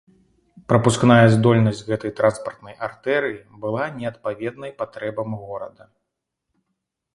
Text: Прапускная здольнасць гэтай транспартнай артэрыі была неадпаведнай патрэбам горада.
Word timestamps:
Прапускная 0.71 1.25
здольнасць 1.33 1.81
гэтай 1.89 2.11
транспартнай 2.21 2.75
артэрыі 2.89 3.37
была 3.67 3.85
неадпаведнай 4.01 4.71
патрэбам 4.83 5.39
горада. 5.47 5.83